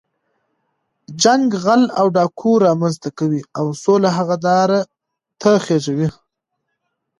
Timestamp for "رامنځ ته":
2.65-3.09